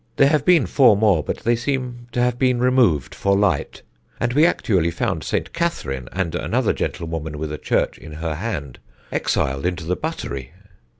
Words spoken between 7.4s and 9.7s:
a church in her hand, exiled